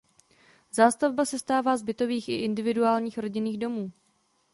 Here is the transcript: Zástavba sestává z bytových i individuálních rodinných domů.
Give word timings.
Zástavba 0.71 1.25
sestává 1.25 1.77
z 1.77 1.83
bytových 1.83 2.29
i 2.29 2.35
individuálních 2.35 3.17
rodinných 3.17 3.57
domů. 3.57 3.91